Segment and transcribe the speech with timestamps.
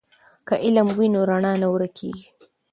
[0.47, 2.25] که علم وي نو رڼا نه ورکیږي.